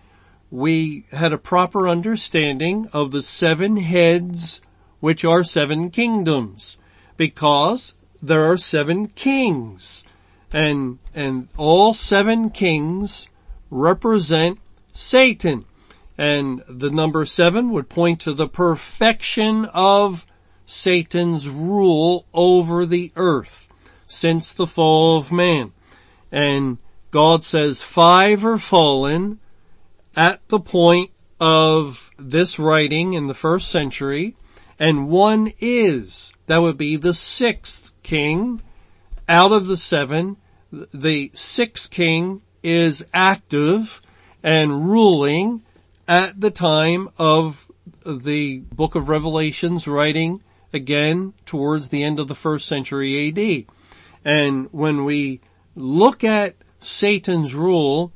we 0.50 1.04
had 1.12 1.32
a 1.32 1.38
proper 1.38 1.88
understanding 1.88 2.88
of 2.92 3.12
the 3.12 3.22
seven 3.22 3.76
heads 3.76 4.60
which 4.98 5.24
are 5.24 5.44
seven 5.44 5.90
kingdoms 5.90 6.78
because 7.16 7.94
there 8.20 8.44
are 8.44 8.56
seven 8.56 9.06
kings 9.06 10.02
and, 10.52 10.98
and 11.14 11.48
all 11.56 11.94
seven 11.94 12.50
kings 12.50 13.28
represent 13.70 14.58
Satan. 14.92 15.64
And 16.16 16.62
the 16.68 16.90
number 16.90 17.24
seven 17.24 17.70
would 17.70 17.88
point 17.88 18.20
to 18.22 18.32
the 18.32 18.48
perfection 18.48 19.66
of 19.66 20.26
Satan's 20.66 21.48
rule 21.48 22.26
over 22.34 22.84
the 22.84 23.12
earth 23.14 23.68
since 24.06 24.52
the 24.52 24.66
fall 24.66 25.18
of 25.18 25.30
man. 25.30 25.72
And 26.32 26.78
God 27.10 27.44
says 27.44 27.80
five 27.80 28.44
are 28.44 28.58
fallen 28.58 29.38
at 30.16 30.46
the 30.48 30.60
point 30.60 31.10
of 31.40 32.10
this 32.18 32.58
writing 32.58 33.14
in 33.14 33.28
the 33.28 33.34
first 33.34 33.68
century 33.68 34.34
and 34.78 35.08
one 35.08 35.52
is. 35.60 36.32
That 36.46 36.58
would 36.58 36.78
be 36.78 36.96
the 36.96 37.14
sixth 37.14 37.92
king 38.02 38.62
out 39.28 39.52
of 39.52 39.66
the 39.66 39.76
seven. 39.76 40.36
The 40.72 41.30
sixth 41.34 41.90
king 41.90 42.42
is 42.62 43.04
active 43.14 44.00
and 44.42 44.88
ruling 44.88 45.62
at 46.06 46.40
the 46.40 46.50
time 46.50 47.08
of 47.18 47.70
the 48.04 48.58
book 48.58 48.94
of 48.94 49.08
Revelations 49.08 49.86
writing 49.86 50.42
again 50.72 51.34
towards 51.44 51.88
the 51.88 52.04
end 52.04 52.18
of 52.18 52.28
the 52.28 52.34
first 52.34 52.66
century 52.66 53.28
AD. 53.28 53.64
And 54.24 54.68
when 54.72 55.04
we 55.04 55.40
look 55.74 56.24
at 56.24 56.56
Satan's 56.80 57.54
rule, 57.54 58.12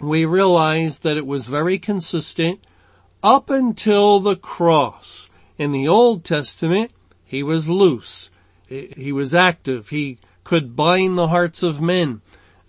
we 0.00 0.24
realize 0.24 1.00
that 1.00 1.16
it 1.16 1.26
was 1.26 1.46
very 1.46 1.78
consistent 1.78 2.60
up 3.22 3.50
until 3.50 4.20
the 4.20 4.36
cross. 4.36 5.28
In 5.58 5.72
the 5.72 5.88
Old 5.88 6.24
Testament, 6.24 6.90
he 7.24 7.42
was 7.42 7.68
loose. 7.68 8.30
He 8.66 9.12
was 9.12 9.34
active. 9.34 9.88
He 9.88 10.18
could 10.50 10.74
bind 10.74 11.16
the 11.16 11.28
hearts 11.28 11.62
of 11.62 11.80
men 11.80 12.20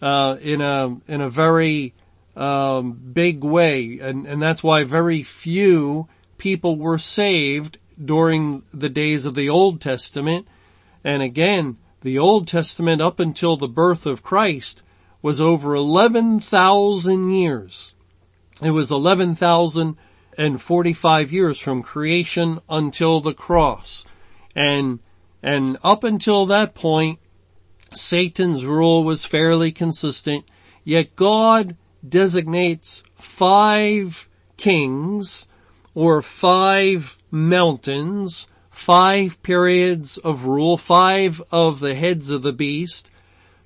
uh, 0.03 0.38
in 0.39 0.61
a 0.61 1.00
in 1.07 1.19
a 1.19 1.31
very 1.31 1.95
um, 2.35 2.91
big 2.91 3.43
way, 3.43 3.97
and, 4.00 4.27
and 4.27 4.39
that's 4.39 4.61
why 4.61 4.83
very 4.83 5.23
few 5.23 6.07
people 6.38 6.77
were 6.77 7.00
saved 7.00 7.79
during 8.05 8.61
the 8.71 8.88
days 8.88 9.25
of 9.25 9.33
the 9.33 9.50
Old 9.50 9.81
Testament. 9.81 10.47
And 11.03 11.23
again, 11.23 11.77
the 12.01 12.19
Old 12.19 12.47
Testament 12.47 13.01
up 13.01 13.19
until 13.19 13.57
the 13.57 13.67
birth 13.67 14.05
of 14.05 14.21
Christ 14.21 14.83
was 15.23 15.41
over 15.41 15.73
11,000 15.73 17.31
years. 17.31 17.95
It 18.61 18.69
was 18.69 18.91
11,045 18.91 21.31
years 21.31 21.59
from 21.59 21.81
creation 21.81 22.59
until 22.69 23.21
the 23.21 23.33
cross. 23.33 24.05
And, 24.55 25.00
and 25.41 25.79
up 25.83 26.03
until 26.03 26.45
that 26.45 26.75
point, 26.75 27.17
Satan's 27.93 28.65
rule 28.65 29.03
was 29.03 29.25
fairly 29.25 29.71
consistent, 29.71 30.45
yet 30.83 31.15
God 31.15 31.75
designates 32.07 33.03
five 33.15 34.29
kings 34.57 35.48
or 35.93 36.21
five 36.21 37.17
mountains, 37.29 38.48
five 38.69 39.41
periods 39.43 40.17
of 40.17 40.45
rule, 40.45 40.77
five 40.77 41.41
of 41.51 41.79
the 41.79 41.95
heads 41.95 42.29
of 42.29 42.41
the 42.41 42.53
beast 42.53 43.10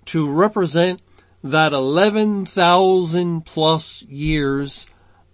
to 0.06 0.30
represent 0.30 1.02
that 1.44 1.74
11,000 1.74 3.42
plus 3.46 4.04
years 4.04 4.88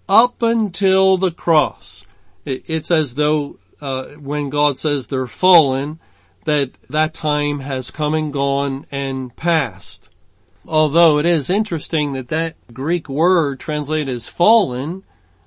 up 0.10 0.42
until 0.42 1.18
the 1.18 1.32
cross. 1.32 2.04
It's 2.44 2.92
as 2.92 3.16
though 3.16 3.58
uh, 3.80 4.08
when 4.16 4.50
God 4.50 4.78
says 4.78 5.08
they're 5.08 5.28
fallen, 5.28 6.00
that 6.46 6.74
that 6.90 7.14
time 7.14 7.60
has 7.60 7.92
come 7.92 8.14
and 8.14 8.34
gone 8.34 8.86
and 8.92 9.36
passed. 9.36 10.10
Although 10.68 11.18
it 11.18 11.26
is 11.26 11.50
interesting 11.50 12.14
that 12.14 12.30
that 12.30 12.56
Greek 12.74 13.10
word 13.10 13.60
translated 13.60 14.10
as 14.10 14.28
fallen 14.28 15.04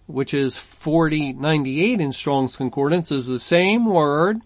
which 0.07 0.35
is 0.35 0.57
4098 0.57 2.01
in 2.01 2.13
Strong's 2.13 2.57
Concordance, 2.57 3.11
is 3.11 3.27
the 3.27 3.39
same 3.39 3.87
word 3.87 4.41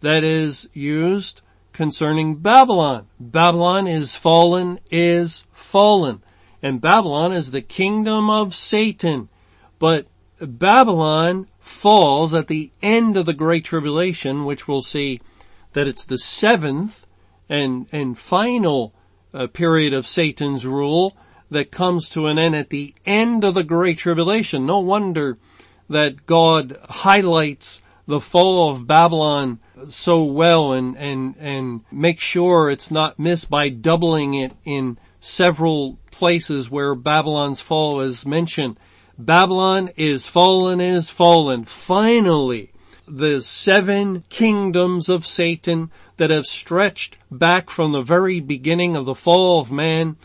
that 0.00 0.24
is 0.24 0.68
used 0.72 1.42
concerning 1.72 2.36
Babylon. 2.36 3.06
Babylon 3.20 3.86
is 3.86 4.14
fallen, 4.14 4.78
is 4.90 5.44
fallen. 5.52 6.22
And 6.62 6.80
Babylon 6.80 7.32
is 7.32 7.50
the 7.50 7.62
kingdom 7.62 8.30
of 8.30 8.54
Satan. 8.54 9.28
But 9.78 10.06
Babylon 10.40 11.48
falls 11.60 12.32
at 12.34 12.48
the 12.48 12.72
end 12.82 13.16
of 13.16 13.26
the 13.26 13.34
Great 13.34 13.64
Tribulation, 13.64 14.44
which 14.44 14.66
we'll 14.66 14.82
see 14.82 15.20
that 15.78 15.86
it's 15.86 16.06
the 16.06 16.18
seventh 16.18 17.06
and, 17.48 17.86
and 17.92 18.18
final 18.18 18.92
uh, 19.32 19.46
period 19.46 19.94
of 19.94 20.08
Satan's 20.08 20.66
rule 20.66 21.16
that 21.52 21.70
comes 21.70 22.08
to 22.08 22.26
an 22.26 22.36
end 22.36 22.56
at 22.56 22.70
the 22.70 22.96
end 23.06 23.44
of 23.44 23.54
the 23.54 23.62
Great 23.62 23.96
Tribulation. 23.96 24.66
No 24.66 24.80
wonder 24.80 25.38
that 25.88 26.26
God 26.26 26.76
highlights 26.88 27.80
the 28.08 28.20
fall 28.20 28.72
of 28.72 28.88
Babylon 28.88 29.60
so 29.88 30.24
well 30.24 30.72
and, 30.72 30.98
and, 30.98 31.36
and 31.38 31.82
make 31.92 32.18
sure 32.18 32.70
it's 32.70 32.90
not 32.90 33.20
missed 33.20 33.48
by 33.48 33.68
doubling 33.68 34.34
it 34.34 34.54
in 34.64 34.98
several 35.20 35.96
places 36.10 36.68
where 36.68 36.96
Babylon's 36.96 37.60
fall 37.60 38.00
is 38.00 38.26
mentioned. 38.26 38.80
Babylon 39.16 39.90
is 39.94 40.26
fallen 40.26 40.80
is 40.80 41.08
fallen. 41.08 41.62
Finally, 41.62 42.72
the 43.10 43.40
seven 43.40 44.24
kingdoms 44.28 45.08
of 45.08 45.26
Satan 45.26 45.90
that 46.16 46.30
have 46.30 46.46
stretched 46.46 47.16
back 47.30 47.70
from 47.70 47.92
the 47.92 48.02
very 48.02 48.40
beginning 48.40 48.96
of 48.96 49.04
the 49.04 49.14
fall 49.14 49.60
of 49.60 49.72
man 49.72 50.16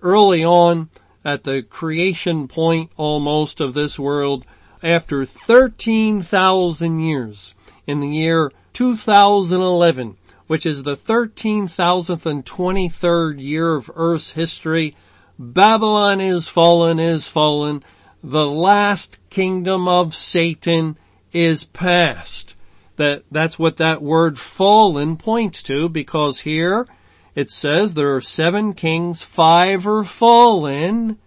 early 0.00 0.44
on 0.44 0.88
at 1.24 1.44
the 1.44 1.62
creation 1.62 2.48
point 2.48 2.90
almost 2.96 3.60
of 3.60 3.74
this 3.74 3.98
world 3.98 4.44
after 4.82 5.24
13,000 5.24 6.98
years 6.98 7.54
in 7.86 8.00
the 8.00 8.08
year 8.08 8.50
2011, 8.72 10.16
which 10.46 10.66
is 10.66 10.82
the 10.82 10.96
13,000th 10.96 12.26
and 12.26 12.44
23rd 12.44 13.40
year 13.40 13.76
of 13.76 13.90
Earth's 13.94 14.32
history. 14.32 14.96
Babylon 15.38 16.20
is 16.20 16.48
fallen, 16.48 16.98
is 16.98 17.28
fallen. 17.28 17.82
The 18.24 18.46
last 18.46 19.18
kingdom 19.30 19.86
of 19.86 20.14
Satan 20.14 20.96
is 21.32 21.64
past. 21.64 22.56
That, 22.96 23.24
that's 23.30 23.58
what 23.58 23.78
that 23.78 24.02
word 24.02 24.38
fallen 24.38 25.16
points 25.16 25.62
to 25.64 25.88
because 25.88 26.40
here 26.40 26.86
it 27.34 27.50
says 27.50 27.94
there 27.94 28.14
are 28.14 28.20
seven 28.20 28.74
kings, 28.74 29.22
five 29.22 29.86
are 29.86 30.04
fallen, 30.04 31.18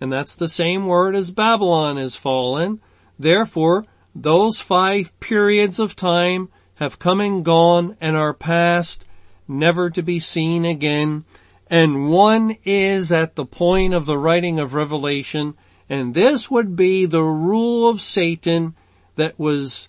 and 0.00 0.12
that's 0.12 0.36
the 0.36 0.48
same 0.48 0.86
word 0.86 1.16
as 1.16 1.32
Babylon 1.32 1.98
is 1.98 2.14
fallen. 2.14 2.80
Therefore, 3.18 3.86
those 4.14 4.60
five 4.60 5.18
periods 5.20 5.78
of 5.78 5.96
time 5.96 6.48
have 6.76 6.98
come 6.98 7.20
and 7.20 7.44
gone 7.44 7.96
and 8.00 8.16
are 8.16 8.32
past, 8.32 9.04
never 9.46 9.90
to 9.90 10.02
be 10.02 10.20
seen 10.20 10.64
again. 10.64 11.24
And 11.68 12.10
one 12.10 12.56
is 12.64 13.12
at 13.12 13.34
the 13.34 13.44
point 13.44 13.92
of 13.92 14.06
the 14.06 14.18
writing 14.18 14.58
of 14.58 14.74
Revelation, 14.74 15.56
and 15.88 16.14
this 16.14 16.50
would 16.50 16.76
be 16.76 17.06
the 17.06 17.22
rule 17.22 17.88
of 17.88 18.00
Satan 18.00 18.74
that 19.20 19.38
was 19.38 19.88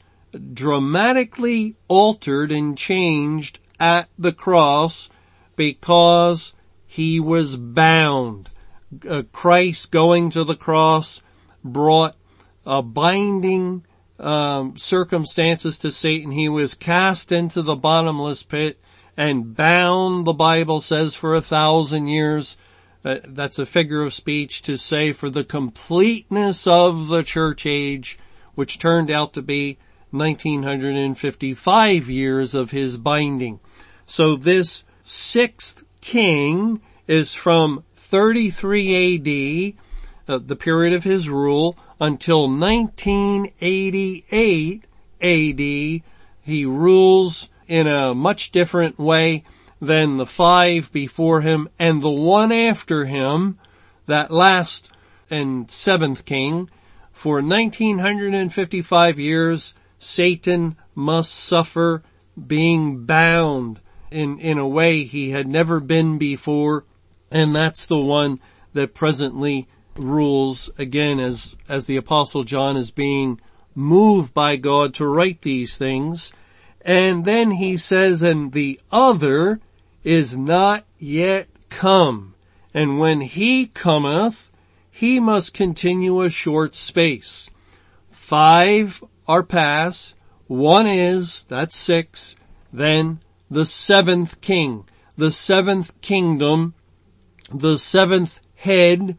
dramatically 0.53 1.75
altered 1.87 2.51
and 2.51 2.77
changed 2.77 3.59
at 3.79 4.09
the 4.19 4.31
cross 4.31 5.09
because 5.55 6.53
he 6.85 7.19
was 7.19 7.55
bound. 7.55 8.49
Uh, 9.09 9.23
Christ 9.31 9.91
going 9.91 10.29
to 10.31 10.43
the 10.43 10.55
cross 10.55 11.21
brought 11.63 12.15
a 12.65 12.81
binding 12.81 13.85
um, 14.19 14.77
circumstances 14.77 15.79
to 15.79 15.91
Satan. 15.91 16.31
He 16.31 16.49
was 16.49 16.73
cast 16.73 17.31
into 17.31 17.61
the 17.61 17.75
bottomless 17.75 18.43
pit 18.43 18.79
and 19.17 19.55
bound, 19.55 20.25
the 20.25 20.33
Bible 20.33 20.81
says, 20.81 21.15
for 21.15 21.35
a 21.35 21.41
thousand 21.41 22.07
years. 22.07 22.57
Uh, 23.03 23.17
that's 23.23 23.59
a 23.59 23.65
figure 23.65 24.03
of 24.03 24.13
speech 24.13 24.61
to 24.63 24.77
say 24.77 25.11
for 25.11 25.29
the 25.29 25.43
completeness 25.43 26.67
of 26.67 27.07
the 27.07 27.23
church 27.23 27.65
age, 27.65 28.19
which 28.61 28.77
turned 28.77 29.09
out 29.09 29.33
to 29.33 29.41
be 29.41 29.79
1955 30.11 32.09
years 32.11 32.53
of 32.53 32.69
his 32.69 32.99
binding. 32.99 33.59
So 34.05 34.35
this 34.35 34.83
sixth 35.01 35.83
king 35.99 36.79
is 37.07 37.33
from 37.33 37.83
33 37.95 39.15
AD, 39.15 39.73
uh, 40.31 40.37
the 40.45 40.55
period 40.55 40.93
of 40.93 41.03
his 41.03 41.27
rule, 41.27 41.75
until 41.99 42.47
1988 42.47 44.83
AD. 45.19 45.59
He 46.43 46.65
rules 46.67 47.49
in 47.67 47.87
a 47.87 48.13
much 48.13 48.51
different 48.51 48.99
way 48.99 49.43
than 49.81 50.17
the 50.17 50.27
five 50.27 50.93
before 50.93 51.41
him 51.41 51.67
and 51.79 52.03
the 52.03 52.11
one 52.11 52.51
after 52.51 53.05
him, 53.05 53.57
that 54.05 54.29
last 54.29 54.91
and 55.31 55.71
seventh 55.71 56.25
king. 56.25 56.69
For 57.21 57.35
1955 57.35 59.19
years, 59.19 59.75
Satan 59.99 60.75
must 60.95 61.31
suffer 61.31 62.01
being 62.47 63.05
bound 63.05 63.79
in, 64.09 64.39
in 64.39 64.57
a 64.57 64.67
way 64.67 65.03
he 65.03 65.29
had 65.29 65.47
never 65.47 65.79
been 65.79 66.17
before. 66.17 66.83
And 67.29 67.55
that's 67.55 67.85
the 67.85 67.99
one 67.99 68.39
that 68.73 68.95
presently 68.95 69.67
rules 69.95 70.71
again 70.79 71.19
as, 71.19 71.55
as 71.69 71.85
the 71.85 71.95
apostle 71.95 72.43
John 72.43 72.75
is 72.75 72.89
being 72.89 73.39
moved 73.75 74.33
by 74.33 74.55
God 74.55 74.95
to 74.95 75.05
write 75.05 75.43
these 75.43 75.77
things. 75.77 76.33
And 76.83 77.23
then 77.23 77.51
he 77.51 77.77
says, 77.77 78.23
and 78.23 78.51
the 78.51 78.79
other 78.91 79.59
is 80.03 80.35
not 80.35 80.85
yet 80.97 81.49
come. 81.69 82.33
And 82.73 82.97
when 82.97 83.21
he 83.21 83.67
cometh, 83.67 84.50
he 84.91 85.19
must 85.19 85.53
continue 85.53 86.21
a 86.21 86.29
short 86.29 86.75
space. 86.75 87.49
Five 88.11 89.03
are 89.27 89.43
past, 89.43 90.15
One 90.47 90.85
is, 90.85 91.45
that's 91.45 91.77
six, 91.77 92.35
then 92.73 93.21
the 93.49 93.65
seventh 93.65 94.41
king, 94.41 94.85
the 95.17 95.31
seventh 95.31 95.99
kingdom, 96.01 96.73
the 97.53 97.77
seventh 97.77 98.41
head 98.57 99.17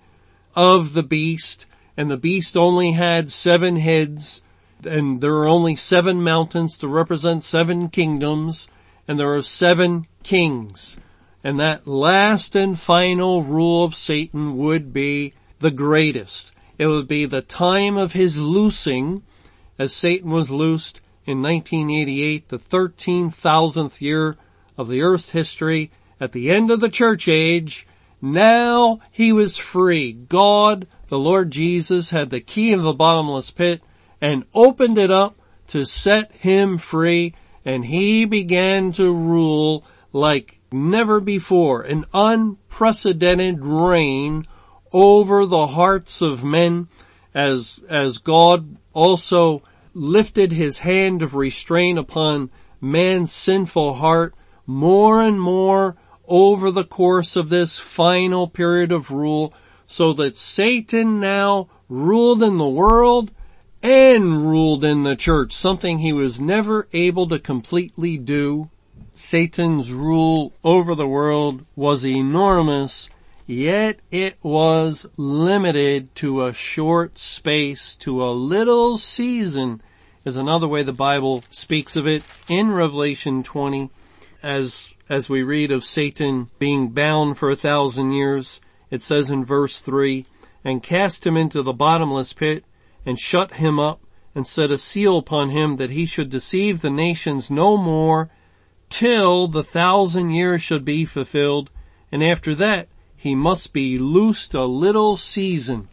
of 0.55 0.93
the 0.93 1.03
beast, 1.03 1.67
and 1.97 2.11
the 2.11 2.17
beast 2.17 2.57
only 2.57 2.93
had 2.93 3.31
seven 3.31 3.77
heads, 3.77 4.43
and 4.85 5.21
there 5.21 5.35
are 5.37 5.49
only 5.49 5.77
seven 5.77 6.23
mountains 6.23 6.77
to 6.79 6.89
represent 6.89 7.45
seven 7.45 7.89
kingdoms, 7.89 8.69
and 9.09 9.19
there 9.19 9.35
are 9.35 9.43
seven 9.43 10.07
kings. 10.23 10.99
And 11.43 11.59
that 11.59 11.87
last 11.87 12.55
and 12.55 12.79
final 12.79 13.43
rule 13.43 13.85
of 13.85 13.95
Satan 13.95 14.57
would 14.59 14.93
be 14.93 15.35
the 15.63 15.71
greatest. 15.71 16.53
It 16.79 16.87
would 16.87 17.09
be 17.09 17.25
the 17.25 17.43
time 17.43 17.97
of 17.97 18.13
his 18.13 18.39
loosing, 18.39 19.23
as 19.79 19.93
Satan 19.93 20.31
was 20.31 20.51
loosed 20.51 21.01
in 21.25 21.41
1988, 21.41 22.49
the 22.49 22.59
13,000th 22.59 24.01
year 24.01 24.37
of 24.77 24.89
the 24.89 25.03
earth's 25.03 25.31
history, 25.31 25.91
at 26.21 26.33
the 26.33 26.51
end 26.51 26.71
of 26.71 26.81
the 26.81 26.89
church 26.89 27.29
age, 27.29 27.87
now 28.21 29.01
he 29.11 29.33
was 29.33 29.57
free. 29.57 30.13
God, 30.13 30.87
the 31.09 31.19
Lord 31.19 31.51
Jesus, 31.51 32.11
had 32.11 32.31
the 32.31 32.41
key 32.41 32.73
of 32.73 32.83
the 32.83 32.93
bottomless 32.93 33.51
pit 33.51 33.83
and 34.21 34.45
opened 34.55 34.99
it 34.99 35.11
up 35.11 35.37
to 35.69 35.85
set 35.85 36.33
him 36.33 36.79
free 36.79 37.35
and 37.65 37.85
he 37.85 38.25
began 38.25 38.93
to 38.93 39.13
rule 39.13 39.85
like 40.13 40.61
never 40.73 41.21
before, 41.21 41.83
an 41.83 42.05
unprecedented 42.13 43.63
reign 43.63 44.47
over 44.93 45.47
the 45.47 45.69
hearts 45.69 46.21
of 46.21 46.45
men 46.45 46.89
as, 47.35 47.81
as 47.89 48.19
God 48.19 48.77
also 48.93 49.63
lifted 49.95 50.53
his 50.53 50.81
hand 50.81 51.23
of 51.23 51.35
restraint 51.35 51.99
upon 51.99 52.51
man's 52.81 53.33
sinful 53.33 53.95
heart 53.95 54.35
more 54.67 55.23
and 55.23 55.41
more 55.41 55.97
over 56.27 56.71
the 56.71 56.85
course 56.85 57.37
of 57.37 57.49
this 57.49 57.79
final 57.79 58.49
period 58.49 58.93
of 58.93 59.11
rule 59.11 59.53
so 59.87 60.13
that 60.15 60.39
Satan 60.39 61.21
now 61.21 61.69
ruled 61.89 62.43
in 62.43 62.57
the 62.57 62.69
world 62.69 63.31
and 63.83 64.49
ruled 64.49 64.85
in 64.85 65.03
the 65.03 65.17
church, 65.17 65.53
something 65.53 65.99
he 65.99 66.13
was 66.13 66.41
never 66.41 66.89
able 66.93 67.27
to 67.29 67.39
completely 67.39 68.17
do. 68.17 68.71
Satan's 69.13 69.93
rule 69.93 70.53
over 70.65 70.95
the 70.95 71.09
world 71.09 71.67
was 71.77 72.07
enormous, 72.07 73.11
yet 73.47 74.01
it 74.11 74.37
was 74.43 75.07
limited 75.17 76.15
to 76.17 76.45
a 76.45 76.53
short 76.53 77.19
space, 77.19 77.97
to 77.97 78.23
a 78.23 78.31
little 78.31 78.99
season, 78.99 79.83
is 80.25 80.37
another 80.37 80.69
way 80.69 80.83
the 80.83 80.93
Bible 80.93 81.43
speaks 81.51 81.97
of 81.97 82.07
it 82.07 82.23
in 82.49 82.71
Revelation 82.71 83.43
20 83.43 83.91
as, 84.43 84.95
as 85.09 85.29
we 85.29 85.43
read 85.43 85.71
of 85.71 85.85
Satan 85.85 86.51
being 86.59 86.89
bound 86.89 87.39
for 87.39 87.51
a 87.51 87.57
thousand 87.57 88.13
years. 88.13 88.61
It 88.91 89.03
says 89.03 89.31
in 89.31 89.45
verse 89.45 89.79
three, 89.79 90.27
and 90.65 90.83
cast 90.83 91.27
him 91.27 91.37
into 91.37 91.63
the 91.63 91.73
bottomless 91.73 92.33
pit 92.33 92.65
and 93.05 93.19
shut 93.19 93.55
him 93.55 93.79
up 93.79 94.01
and 94.35 94.47
set 94.47 94.71
a 94.71 94.79
seal 94.79 95.19
upon 95.19 95.51
him 95.51 95.77
that 95.77 95.91
he 95.91 96.07
should 96.07 96.31
deceive 96.31 96.81
the 96.81 96.91
nations 96.91 97.51
no 97.51 97.77
more 97.77 98.31
till 98.89 99.49
the 99.49 99.65
thousand 99.65 100.31
years 100.31 100.63
should 100.63 100.85
be 100.85 101.05
fulfilled. 101.05 101.71
And 102.11 102.23
after 102.23 102.55
that, 102.55 102.89
he 103.23 103.37
must 103.37 103.73
be 103.73 104.01
loosed 104.01 104.53
a 104.53 104.65
little 104.65 105.17
season. 105.17 105.87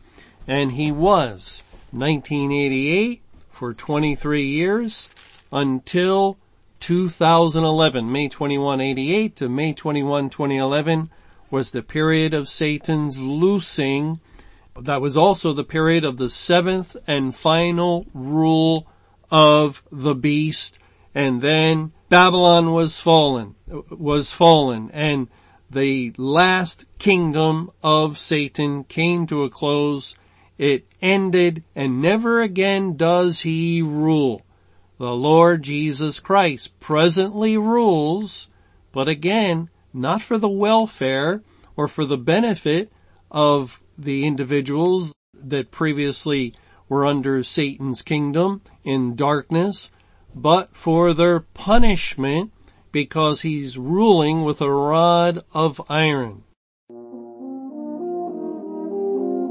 And 0.48 0.72
he 0.72 0.92
was 0.92 1.62
1988 1.92 3.22
for 3.52 3.76
23 3.76 4.42
years 4.42 5.12
until 5.52 6.39
2011, 6.80 8.12
May 8.12 8.30
21, 8.30 8.82
88 8.82 9.36
to 9.36 9.48
May 9.48 9.74
21, 9.74 10.32
2011 10.32 11.12
was 11.52 11.70
the 11.70 11.84
period 11.84 12.34
of 12.34 12.50
Satan's 12.50 13.22
loosing. 13.22 14.20
That 14.76 15.00
was 15.00 15.15
also 15.15 15.54
the 15.54 15.63
period 15.63 16.04
of 16.04 16.18
the 16.18 16.32
seventh 16.32 16.98
and 17.06 17.36
final 17.36 18.08
rule 18.12 18.88
of 19.30 19.84
the 19.92 20.15
beast. 20.15 20.80
And 21.13 21.44
then 21.44 21.92
Babylon 22.10 22.72
was 22.72 23.00
fallen, 23.00 23.54
was 23.68 24.34
fallen 24.34 24.89
and 24.94 25.28
the 25.70 26.14
last 26.18 26.86
kingdom 26.98 27.72
of 27.84 28.18
Satan 28.18 28.84
came 28.84 29.28
to 29.28 29.44
a 29.44 29.50
close. 29.50 30.16
It 30.58 30.86
ended 31.02 31.64
and 31.76 32.02
never 32.02 32.42
again 32.42 32.98
does 32.98 33.42
he 33.42 33.82
rule 33.82 34.44
the 35.00 35.16
Lord 35.16 35.64
Jesus 35.64 36.20
Christ 36.20 36.78
presently 36.82 37.58
rules, 37.58 38.50
but 38.92 39.08
again, 39.08 39.70
not 39.94 40.22
for 40.22 40.38
the 40.38 40.50
welfare 40.50 41.42
or 41.78 41.88
for 41.88 42.04
the 42.04 42.18
benefit 42.18 42.92
of 43.32 43.82
the 43.98 44.26
individuals 44.26 45.16
that 45.34 45.72
previously 45.72 46.54
were 46.90 47.06
under 47.06 47.44
Satan's 47.44 48.02
kingdom 48.02 48.62
in 48.84 49.16
darkness, 49.16 49.90
but 50.36 50.76
for 50.76 51.14
their 51.14 51.40
punishment 51.40 52.52
because 52.91 53.41
he's 53.41 53.78
ruling 53.78 54.43
with 54.43 54.62
a 54.62 54.71
rod 54.71 55.43
of 55.54 55.82
iron. 55.89 56.43